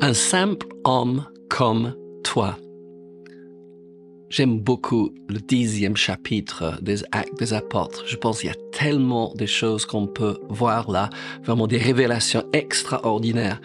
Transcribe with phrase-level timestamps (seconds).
[0.00, 2.56] un simple homme comme toi.
[4.30, 8.04] J'aime beaucoup le dixième chapitre des Actes des Apôtres.
[8.06, 11.10] Je pense qu'il y a tellement de choses qu'on peut voir là,
[11.42, 13.60] vraiment des révélations extraordinaires.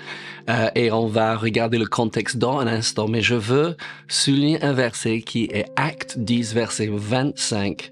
[0.49, 3.75] Euh, et on va regarder le contexte dans un instant, mais je veux
[4.07, 7.91] souligner un verset qui est Acte 10, verset 25.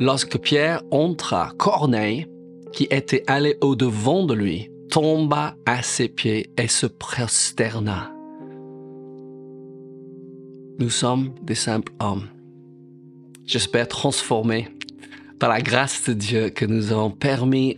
[0.00, 2.26] Lorsque Pierre entra, Corneille,
[2.72, 8.12] qui était allé au-devant de lui, tomba à ses pieds et se prosterna.
[10.78, 12.28] Nous sommes des simples hommes.
[13.44, 14.68] J'espère transformés
[15.38, 17.76] par la grâce de Dieu que nous avons permis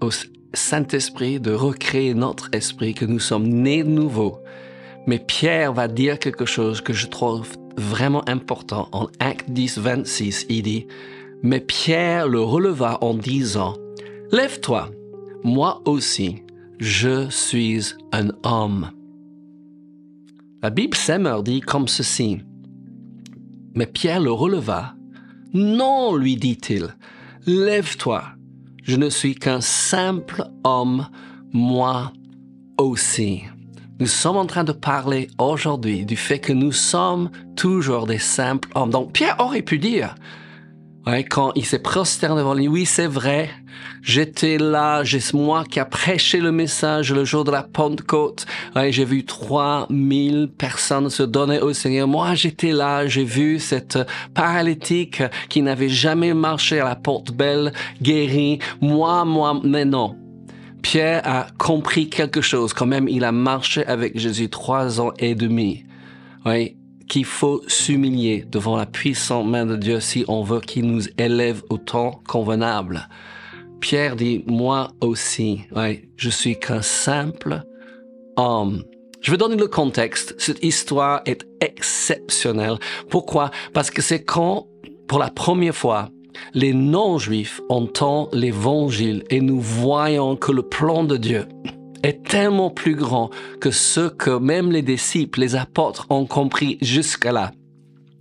[0.00, 0.10] au
[0.52, 4.38] Saint-Esprit de recréer notre esprit, que nous sommes nés de nouveau.
[5.06, 8.88] Mais Pierre va dire quelque chose que je trouve vraiment important.
[8.92, 10.86] En Acte 10, 26, il dit,
[11.42, 13.74] Mais Pierre le releva en disant,
[14.32, 14.90] Lève-toi,
[15.46, 16.42] moi aussi,
[16.80, 18.90] je suis un homme.
[20.60, 22.40] La Bible Semmer dit comme ceci.
[23.74, 24.94] Mais Pierre le releva.
[25.54, 26.96] Non, lui dit-il,
[27.46, 28.24] lève-toi,
[28.82, 31.06] je ne suis qu'un simple homme,
[31.52, 32.12] moi
[32.76, 33.42] aussi.
[34.00, 38.68] Nous sommes en train de parler aujourd'hui du fait que nous sommes toujours des simples
[38.74, 38.90] hommes.
[38.90, 40.16] Donc Pierre aurait pu dire,
[41.06, 43.48] quand il s'est prosterné devant lui, oui, c'est vrai,
[44.02, 48.44] j'étais là, c'est moi qui a prêché le message le jour de la Pentecôte.
[48.74, 52.08] j'ai vu 3000 personnes se donner au Seigneur.
[52.08, 53.98] Moi, j'étais là, j'ai vu cette
[54.34, 58.58] paralytique qui n'avait jamais marché à la porte belle, guérie.
[58.80, 60.16] Moi, moi, mais non.
[60.82, 62.72] Pierre a compris quelque chose.
[62.72, 65.84] Quand même, il a marché avec Jésus trois ans et demi.
[66.44, 66.75] Oui,
[67.08, 71.62] qu'il faut s'humilier devant la puissante main de Dieu si on veut qu'il nous élève
[71.70, 73.08] au temps convenable.
[73.80, 77.62] Pierre dit, moi aussi, ouais, je suis qu'un simple
[78.36, 78.82] homme.
[79.20, 80.34] Je vais donner le contexte.
[80.38, 82.78] Cette histoire est exceptionnelle.
[83.10, 83.50] Pourquoi?
[83.72, 84.66] Parce que c'est quand,
[85.08, 86.10] pour la première fois,
[86.54, 91.46] les non-juifs entendent l'évangile et nous voyons que le plan de Dieu
[92.06, 93.30] est tellement plus grand
[93.60, 97.52] que ce que même les disciples, les apôtres ont compris jusqu'à là.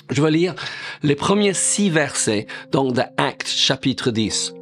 [0.10, 0.56] Je vais lire
[1.04, 4.54] les premiers six versets, donc de Actes chapitre 10.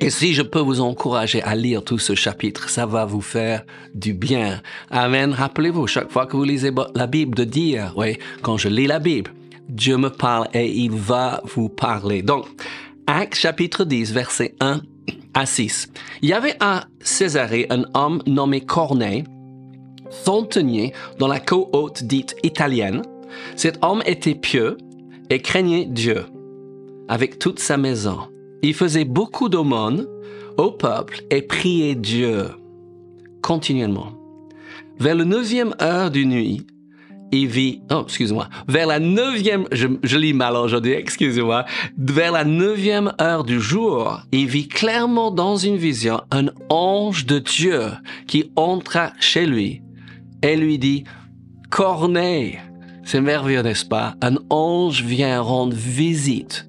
[0.00, 3.64] Et si je peux vous encourager à lire tout ce chapitre, ça va vous faire
[3.94, 4.60] du bien.
[4.90, 5.32] Amen.
[5.32, 8.98] Rappelez-vous, chaque fois que vous lisez la Bible, de dire, oui, quand je lis la
[8.98, 9.30] Bible,
[9.68, 12.22] Dieu me parle et il va vous parler.
[12.22, 12.46] Donc,
[13.06, 14.80] Actes chapitre 10, verset 1
[15.34, 15.88] à 6.
[16.22, 19.24] Il y avait à Césarée un homme nommé Corneille,
[20.10, 23.02] centenier dans la côte dite italienne.
[23.56, 24.78] Cet homme était pieux
[25.30, 26.24] et craignait Dieu
[27.08, 28.18] avec toute sa maison.
[28.62, 30.06] Il faisait beaucoup d'aumônes
[30.56, 32.48] au peuple et priait Dieu
[33.42, 34.12] continuellement.
[34.98, 36.66] Vers le neuvième heure du nuit,
[37.42, 41.64] vit, oh, excuse-moi, vers la neuvième, je, lis mal aujourd'hui, excusez-moi,
[41.98, 47.38] vers la neuvième heure du jour, il vit clairement dans une vision un ange de
[47.38, 47.82] Dieu
[48.26, 49.82] qui entra chez lui
[50.42, 51.04] et lui dit,
[51.70, 52.60] Corneille,
[53.04, 54.14] c'est merveilleux, n'est-ce pas?
[54.22, 56.66] Un ange vient rendre visite.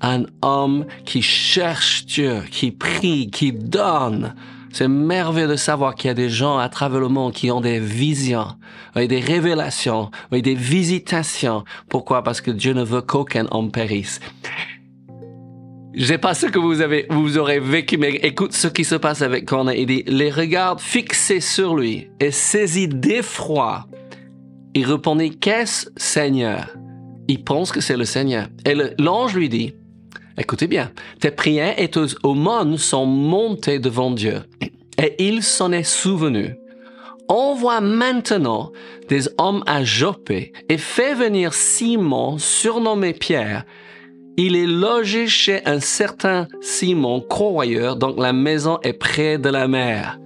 [0.00, 4.34] Un homme qui cherche Dieu, qui prie, qui donne.
[4.76, 7.62] C'est merveilleux de savoir qu'il y a des gens à travers le monde qui ont
[7.62, 8.48] des visions,
[8.94, 11.64] des révélations, des visitations.
[11.88, 12.22] Pourquoi?
[12.22, 14.20] Parce que Dieu ne veut qu'aucun homme périsse.
[15.94, 18.96] Je sais pas ce que vous avez, vous aurez vécu, mais écoute ce qui se
[18.96, 19.80] passe avec Corneille.
[19.80, 23.86] Il dit, les regards fixés sur lui et saisi d'effroi.
[24.74, 26.68] Il répondit, qu'est-ce Seigneur?
[27.28, 28.48] Il pense que c'est le Seigneur.
[28.66, 29.72] Et l'ange lui dit,
[30.38, 34.42] Écoutez bien, tes prières et tes aumônes sont montées devant Dieu,
[34.98, 36.56] et il s'en est souvenu.
[37.28, 38.70] Envoie maintenant
[39.08, 43.64] des hommes à Joppé et fais venir Simon, surnommé Pierre.
[44.36, 49.66] Il est logé chez un certain Simon, croyeur, donc la maison est près de la
[49.66, 50.18] mer.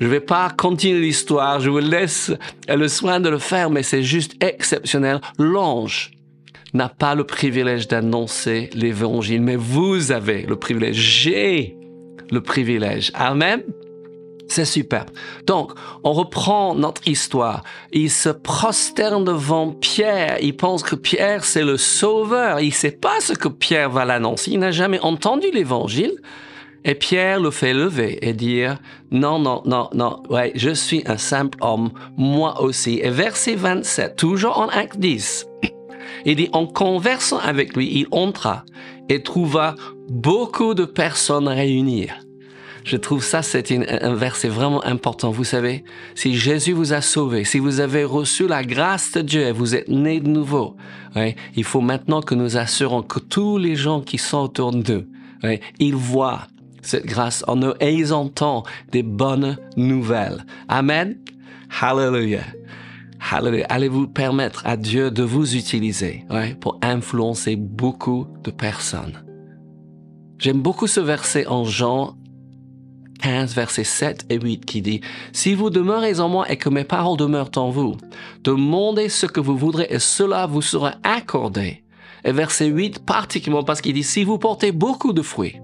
[0.00, 2.32] Je ne vais pas continuer l'histoire, je vous laisse
[2.68, 5.20] le soin de le faire, mais c'est juste exceptionnel.
[5.38, 6.15] L'ange
[6.76, 10.96] n'a pas le privilège d'annoncer l'évangile, mais vous avez le privilège.
[10.96, 11.76] J'ai
[12.30, 13.10] le privilège.
[13.14, 13.62] Amen.
[14.48, 15.06] C'est super.
[15.46, 15.72] Donc,
[16.04, 17.64] on reprend notre histoire.
[17.92, 20.38] Il se prosterne devant Pierre.
[20.40, 22.60] Il pense que Pierre, c'est le sauveur.
[22.60, 24.52] Il sait pas ce que Pierre va l'annoncer.
[24.52, 26.14] Il n'a jamais entendu l'évangile.
[26.84, 28.78] Et Pierre le fait lever et dire,
[29.10, 33.00] non, non, non, non, ouais, je suis un simple homme, moi aussi.
[33.02, 35.46] Et verset 27, toujours en acte 10.
[36.24, 38.64] Il dit, en conversant avec lui, il entra
[39.08, 39.74] et trouva
[40.08, 42.08] beaucoup de personnes réunies.
[42.84, 45.32] Je trouve ça, c'est un verset vraiment important.
[45.32, 45.82] Vous savez,
[46.14, 49.74] si Jésus vous a sauvé, si vous avez reçu la grâce de Dieu et vous
[49.74, 50.76] êtes né de nouveau,
[51.56, 55.04] il faut maintenant que nous assurons que tous les gens qui sont autour de
[55.42, 56.42] nous, ils voient
[56.80, 60.46] cette grâce en nous et ils entendent des bonnes nouvelles.
[60.68, 61.18] Amen.
[61.80, 62.44] Hallelujah.
[63.30, 66.24] Allez-vous permettre à Dieu de vous utiliser
[66.60, 69.24] pour influencer beaucoup de personnes?
[70.38, 72.16] J'aime beaucoup ce verset en Jean
[73.22, 75.00] 15, versets 7 et 8 qui dit,
[75.32, 77.96] Si vous demeurez en moi et que mes paroles demeurent en vous,
[78.44, 81.82] demandez ce que vous voudrez et cela vous sera accordé.
[82.24, 85.56] Et verset 8 particulièrement parce qu'il dit, Si vous portez beaucoup de fruits,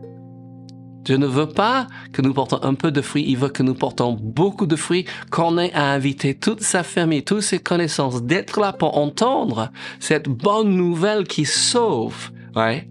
[1.04, 3.74] Dieu ne veut pas que nous portons un peu de fruits, il veut que nous
[3.74, 8.60] portons beaucoup de fruits, qu'on ait à inviter toute sa famille, toutes ses connaissances, d'être
[8.60, 12.30] là pour entendre cette bonne nouvelle qui sauve.
[12.54, 12.88] Ouais.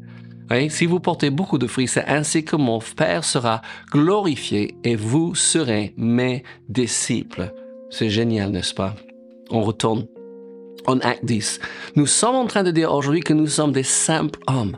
[0.69, 5.34] Si vous portez beaucoup de fruits, c'est ainsi que mon Père sera glorifié et vous
[5.34, 7.54] serez mes disciples.
[7.90, 8.94] C'est génial, n'est-ce pas?
[9.50, 10.08] On retourne
[10.88, 11.62] en Acte 10.
[11.96, 14.75] Nous sommes en train de dire aujourd'hui que nous sommes des simples hommes.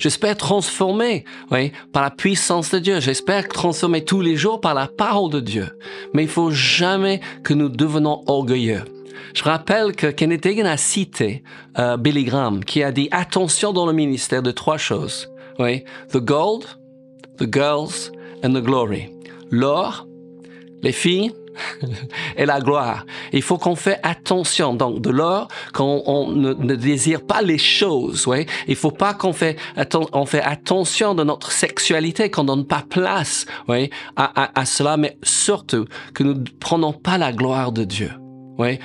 [0.00, 3.00] J'espère transformer, oui, par la puissance de Dieu.
[3.00, 5.68] J'espère transformer tous les jours par la parole de Dieu.
[6.14, 8.82] Mais il faut jamais que nous devenons orgueilleux.
[9.34, 11.44] Je rappelle que Kenneth Hagin a cité
[11.78, 15.28] euh, Billy Graham qui a dit attention dans le ministère de trois choses.
[15.58, 16.64] Oui, the gold,
[17.36, 18.10] the girls
[18.42, 19.10] and the glory.
[19.50, 20.06] L'or,
[20.82, 21.32] les filles
[22.38, 23.04] et la gloire.
[23.32, 24.74] Il faut qu'on fait attention.
[24.74, 28.46] Donc, de l'or, qu'on on ne, désire pas les choses, ouais.
[28.68, 29.56] Il faut pas qu'on fait,
[30.12, 33.46] on fait attention de notre sexualité, qu'on donne pas place,
[34.16, 38.10] à cela, mais surtout que nous ne prenons pas la gloire de Dieu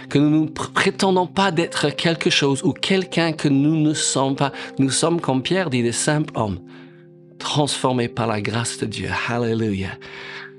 [0.09, 4.51] que nous ne prétendons pas d'être quelque chose ou quelqu'un que nous ne sommes pas.
[4.79, 6.59] Nous sommes, comme Pierre dit, des simples hommes,
[7.39, 9.09] transformés par la grâce de Dieu.
[9.27, 9.97] Hallelujah.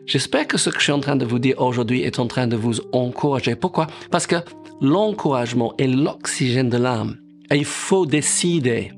[0.06, 2.46] J'espère que ce que je suis en train de vous dire aujourd'hui est en train
[2.46, 3.56] de vous encourager.
[3.56, 3.88] Pourquoi?
[4.12, 4.36] Parce que
[4.80, 7.16] l'encouragement est l'oxygène de l'âme.
[7.50, 8.92] Et il faut décider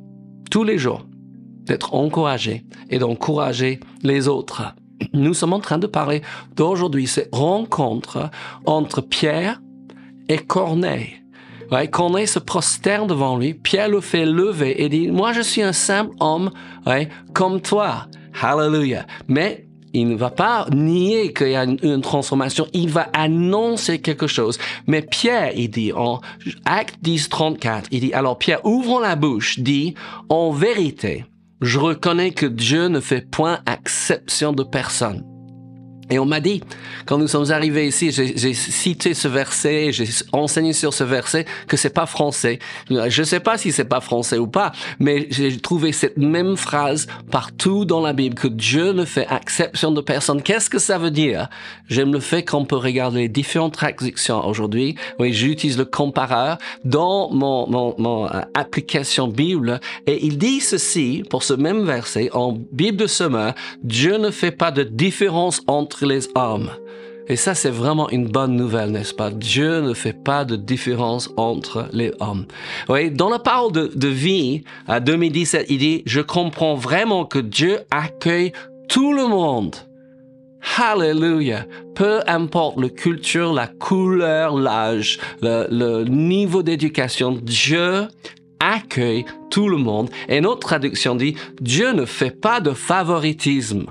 [0.51, 1.07] tous les jours
[1.65, 4.75] d'être encouragé et d'encourager les autres.
[5.15, 6.21] Nous sommes en train de parler
[6.57, 8.31] d'aujourd'hui, cette rencontre
[8.67, 9.63] entre Pierre
[10.29, 11.23] et Corneille.
[11.71, 15.63] Ouais, Corneille se prosterne devant lui, Pierre le fait lever et dit, moi je suis
[15.63, 16.51] un simple homme,
[17.33, 18.07] comme toi.
[18.41, 19.07] Hallelujah.
[19.27, 19.68] Mais
[19.99, 24.59] il ne va pas nier qu'il y a une, transformation, il va annoncer quelque chose.
[24.87, 26.21] Mais Pierre, il dit en
[26.65, 29.95] Acte 10, 34, il dit, alors Pierre, ouvrant la bouche, dit,
[30.29, 31.25] en vérité,
[31.61, 35.28] je reconnais que Dieu ne fait point exception de personne.
[36.11, 36.63] Et on m'a dit,
[37.07, 41.77] quand nous sommes arrivés ici, j'ai cité ce verset, j'ai enseigné sur ce verset que
[41.77, 42.59] c'est pas français.
[42.89, 47.07] Je sais pas si c'est pas français ou pas, mais j'ai trouvé cette même phrase
[47.31, 50.43] partout dans la Bible que Dieu ne fait exception de personne.
[50.43, 51.49] Qu'est-ce que ça veut dire?
[51.89, 54.97] J'aime le fait qu'on peut regarder les différentes traductions aujourd'hui.
[55.19, 61.23] Oui, j'utilise le compareur dans mon, mon, mon euh, application Bible et il dit ceci
[61.29, 63.55] pour ce même verset en Bible de semeur.
[63.83, 66.71] Dieu ne fait pas de différence entre les hommes.
[67.29, 69.31] Et ça, c'est vraiment une bonne nouvelle, n'est-ce pas?
[69.31, 72.47] Dieu ne fait pas de différence entre les hommes.
[72.89, 77.39] Oui, dans la parole de, de vie, à 2017, il dit, je comprends vraiment que
[77.39, 78.53] Dieu accueille
[78.89, 79.77] tout le monde.
[80.79, 81.67] Hallelujah.
[81.95, 88.09] Peu importe la culture, la couleur, l'âge, le, le niveau d'éducation, Dieu
[88.59, 90.09] accueille tout le monde.
[90.29, 93.87] Et notre traduction dit, Dieu ne fait pas de favoritisme.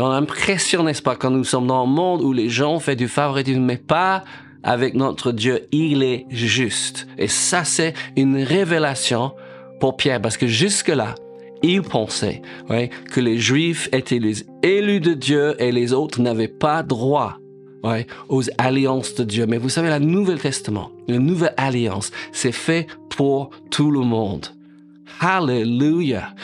[0.00, 2.94] On a l'impression, n'est-ce pas, quand nous sommes dans un monde où les gens font
[2.94, 4.22] du favoritisme, mais pas
[4.62, 7.08] avec notre Dieu, il est juste.
[7.18, 9.32] Et ça, c'est une révélation
[9.80, 11.16] pour Pierre, parce que jusque-là,
[11.64, 16.46] il pensait ouais, que les Juifs étaient les élus de Dieu et les autres n'avaient
[16.46, 17.38] pas droit
[17.82, 19.46] ouais, aux alliances de Dieu.
[19.46, 24.46] Mais vous savez, la Nouvelle Testament, la Nouvelle Alliance, c'est fait pour tout le monde.
[25.20, 26.34] Hallelujah.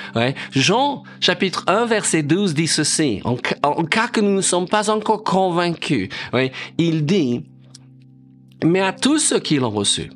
[0.53, 3.37] Jean chapitre 1 verset 12 dit ceci, en,
[3.85, 6.09] cas que nous ne sommes pas encore convaincus,
[6.79, 7.45] il dit,
[8.65, 10.11] mais à tous ceux qui l'ont reçu,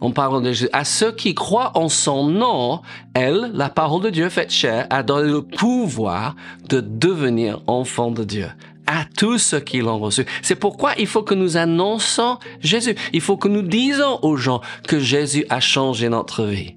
[0.00, 2.80] on parle de Jésus, à ceux qui croient en son nom,
[3.14, 6.34] elle, la parole de Dieu faite chair, a donné le pouvoir
[6.68, 8.48] de devenir enfant de Dieu
[8.86, 10.24] à tous ceux qui l'ont reçu.
[10.42, 12.96] C'est pourquoi il faut que nous annonçons Jésus.
[13.12, 16.74] Il faut que nous disons aux gens que Jésus a changé notre vie.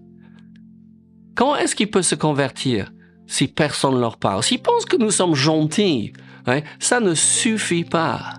[1.36, 2.92] Comment est-ce qu'il peut se convertir
[3.28, 4.42] si personne ne leur parle?
[4.42, 6.14] S'ils pensent que nous sommes gentils,
[6.48, 8.36] hein, ça ne suffit pas.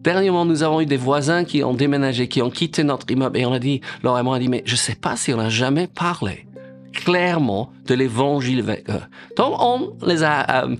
[0.00, 3.46] Dernièrement, nous avons eu des voisins qui ont déménagé, qui ont quitté notre immeuble et
[3.46, 5.48] on a dit, leur et moi a dit, mais je sais pas si on a
[5.48, 6.46] jamais parlé
[6.94, 9.02] clairement de l'évangile avec eux.
[9.36, 10.76] Donc, on les a euh,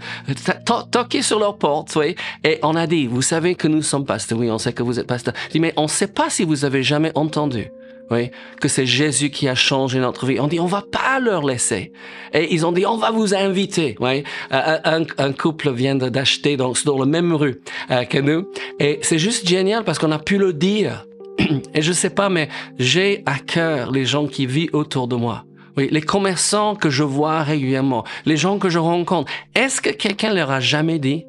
[0.90, 1.98] toqués sur leur porte,
[2.44, 4.98] et on a dit, vous savez que nous sommes pasteurs, oui, on sait que vous
[4.98, 5.34] êtes pasteurs.
[5.50, 7.66] dit, mais on ne sait pas si vous avez jamais entendu.
[8.10, 8.30] Oui,
[8.60, 10.38] que c'est Jésus qui a changé notre vie.
[10.38, 11.92] On dit, on va pas leur laisser.
[12.34, 13.96] Et ils ont dit, on va vous inviter.
[13.98, 18.46] Oui, euh, un, un couple vient d'acheter dans, dans la même rue euh, que nous.
[18.78, 21.06] Et c'est juste génial parce qu'on a pu le dire.
[21.74, 25.44] Et je sais pas, mais j'ai à cœur les gens qui vivent autour de moi.
[25.76, 29.32] Oui, les commerçants que je vois régulièrement, les gens que je rencontre.
[29.54, 31.24] Est-ce que quelqu'un leur a jamais dit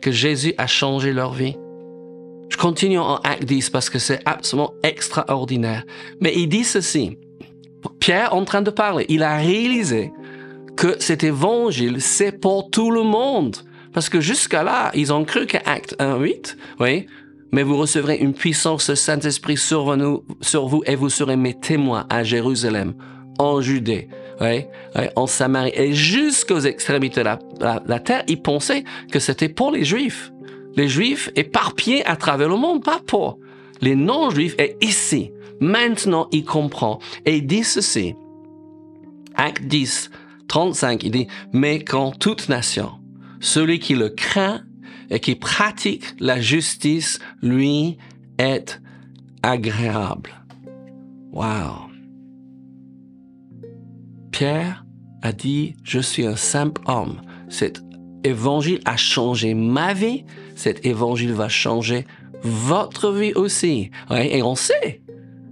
[0.00, 1.56] que Jésus a changé leur vie?
[2.50, 5.84] Je continue en acte 10 parce que c'est absolument extraordinaire.
[6.20, 7.16] Mais il dit ceci.
[7.98, 10.12] Pierre en train de parler, il a réalisé
[10.76, 13.56] que cet évangile, c'est pour tout le monde.
[13.92, 17.06] Parce que jusqu'à là, ils ont cru qu'acte 1, 8, oui,
[17.52, 19.96] mais vous recevrez une puissance du Saint-Esprit sur,
[20.40, 22.94] sur vous et vous serez mes témoins à Jérusalem,
[23.38, 24.08] en Judée,
[24.40, 24.64] oui,
[25.16, 27.38] en Samarie et jusqu'aux extrémités de la,
[27.86, 28.22] la terre.
[28.28, 30.29] Ils pensaient que c'était pour les Juifs
[30.76, 33.38] les Juifs éparpillés à travers le monde, pas pour
[33.80, 34.54] les non-Juifs.
[34.58, 36.98] Et ici, maintenant, il comprend.
[37.24, 38.14] Et il dit ceci.
[39.34, 40.10] Acte 10,
[40.48, 42.90] 35, il dit, mais quand toute nation,
[43.40, 44.62] celui qui le craint
[45.08, 47.96] et qui pratique la justice, lui,
[48.38, 48.80] est
[49.42, 50.30] agréable.
[51.32, 51.90] Wow.
[54.30, 54.84] Pierre
[55.22, 57.20] a dit, je suis un simple homme.
[57.48, 57.82] Cet
[58.24, 60.24] évangile a changé ma vie,
[60.56, 62.06] cet évangile va changer
[62.42, 63.90] votre vie aussi.
[64.10, 65.02] et on sait,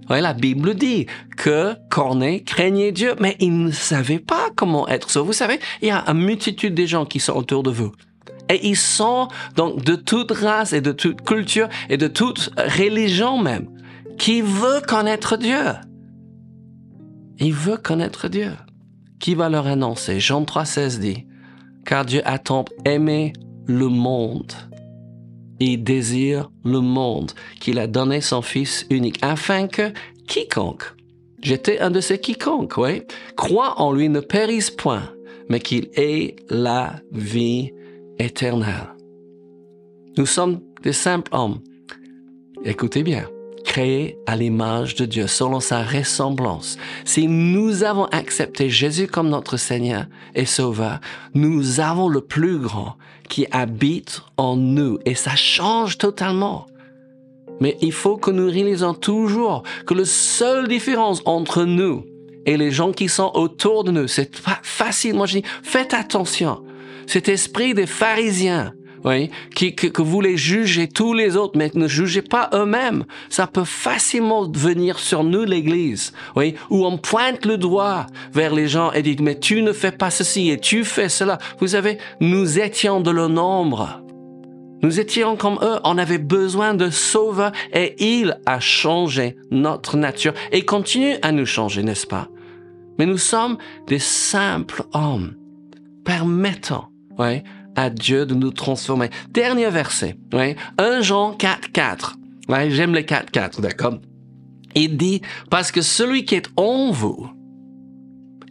[0.09, 1.05] la Bible dit
[1.37, 5.27] que Corneille craignait Dieu, mais il ne savait pas comment être sauvé.
[5.27, 7.91] Vous savez, il y a une multitude de gens qui sont autour de vous.
[8.49, 13.37] Et ils sont donc de toute race et de toute culture et de toute religion
[13.37, 13.69] même,
[14.17, 15.75] qui veut connaître Dieu.
[17.37, 18.53] Il veut connaître Dieu.
[19.19, 20.19] Qui va leur annoncer?
[20.19, 21.25] Jean 3,16 dit,
[21.85, 23.33] car Dieu a tant aimé
[23.65, 24.53] le monde
[25.59, 29.91] et désire le monde qu'il a donné son Fils unique, afin que
[30.27, 30.93] quiconque,
[31.41, 33.03] j'étais un de ces quiconques, oui,
[33.35, 35.09] croit en lui ne périsse point,
[35.49, 37.71] mais qu'il ait la vie
[38.19, 38.95] éternelle.
[40.17, 41.59] Nous sommes des simples hommes.
[42.63, 43.27] Écoutez bien
[43.63, 46.77] créé à l'image de Dieu, selon sa ressemblance.
[47.05, 50.99] Si nous avons accepté Jésus comme notre Seigneur et Sauveur,
[51.33, 52.95] nous avons le plus grand
[53.27, 56.65] qui habite en nous et ça change totalement.
[57.59, 62.05] Mais il faut que nous réalisons toujours que la seule différence entre nous
[62.45, 65.13] et les gens qui sont autour de nous, c'est facile.
[65.13, 66.63] Moi, je dis, faites attention.
[67.05, 68.73] Cet esprit des pharisiens,
[69.05, 73.05] oui, qui, que, vous les jugez tous les autres, mais ne jugez pas eux-mêmes.
[73.29, 78.67] Ça peut facilement venir sur nous, l'Église, oui, où on pointe le doigt vers les
[78.67, 81.37] gens et dit, mais tu ne fais pas ceci et tu fais cela.
[81.59, 84.01] Vous savez, nous étions de le nombre.
[84.81, 90.33] Nous étions comme eux, on avait besoin de sauveur et il a changé notre nature
[90.51, 92.29] et continue à nous changer, n'est-ce pas?
[92.97, 95.35] Mais nous sommes des simples hommes
[96.05, 96.89] permettant,
[97.75, 99.09] à Dieu de nous transformer.
[99.31, 102.17] Dernier verset, ouais, 1 Jean 4, 4.
[102.49, 103.99] Ouais, j'aime les 4, 4, d'accord?
[104.75, 107.29] Il dit, parce que celui qui est en vous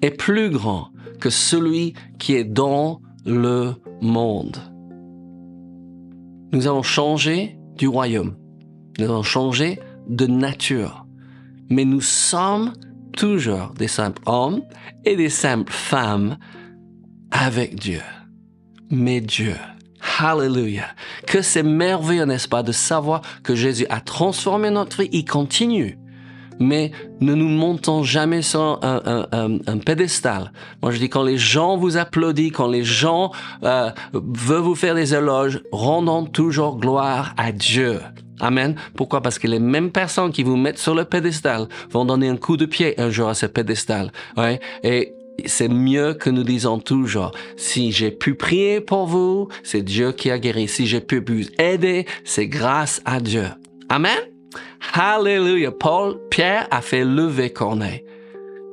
[0.02, 0.88] est plus grand
[1.20, 4.56] que celui qui est dans le monde.
[6.52, 8.36] Nous avons changé du royaume.
[8.98, 11.06] Nous avons changé de nature.
[11.68, 12.72] Mais nous sommes
[13.16, 14.62] toujours des simples hommes
[15.04, 16.38] et des simples femmes
[17.30, 18.00] avec Dieu
[18.90, 19.54] mais Dieu.
[20.18, 20.88] Hallelujah.
[21.26, 25.08] Que c'est merveilleux, n'est-ce pas, de savoir que Jésus a transformé notre vie.
[25.12, 25.98] Il continue.
[26.60, 26.90] Mais
[27.20, 30.52] ne nous montons jamais sur un, un, un, pédestal.
[30.82, 33.30] Moi, je dis quand les gens vous applaudissent, quand les gens
[33.62, 38.00] euh, veulent vous faire des éloges, rendons toujours gloire à Dieu.
[38.40, 38.74] Amen.
[38.94, 39.20] Pourquoi?
[39.20, 42.56] Parce que les mêmes personnes qui vous mettent sur le pédestal vont donner un coup
[42.56, 44.12] de pied un jour à ce pédestal.
[44.36, 44.60] Ouais.
[44.82, 45.14] Et
[45.46, 50.30] c'est mieux que nous disons toujours, si j'ai pu prier pour vous, c'est Dieu qui
[50.30, 50.68] a guéri.
[50.68, 53.46] Si j'ai pu vous aider, c'est grâce à Dieu.
[53.88, 54.18] Amen?
[54.92, 55.72] Hallelujah.
[55.72, 58.04] Paul, Pierre a fait lever Corneille.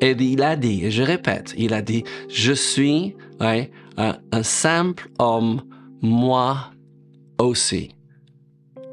[0.01, 3.65] Et il a dit, et je répète, il a dit, je suis un,
[3.98, 5.62] un simple homme,
[6.01, 6.72] moi
[7.38, 7.94] aussi.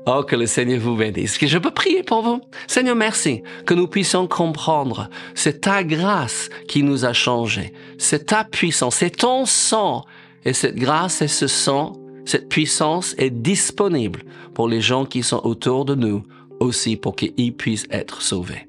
[0.07, 1.39] Oh, que le Seigneur vous bénisse.
[1.39, 2.41] Que je peux prier pour vous.
[2.67, 5.09] Seigneur, merci que nous puissions comprendre.
[5.35, 7.73] C'est ta grâce qui nous a changés.
[7.99, 8.97] C'est ta puissance.
[8.97, 10.05] C'est ton sang.
[10.45, 11.93] Et cette grâce et ce sang,
[12.25, 16.25] cette puissance est disponible pour les gens qui sont autour de nous
[16.59, 18.67] aussi pour qu'ils puissent être sauvés.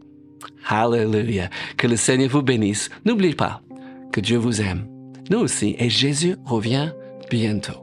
[0.68, 1.50] Hallelujah.
[1.78, 2.90] Que le Seigneur vous bénisse.
[3.06, 3.62] N'oubliez pas
[4.12, 4.88] que Dieu vous aime.
[5.32, 5.76] Nous aussi.
[5.80, 6.92] Et Jésus revient
[7.32, 7.82] bientôt.